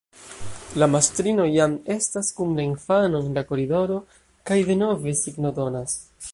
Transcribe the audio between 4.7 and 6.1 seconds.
denove signodonas.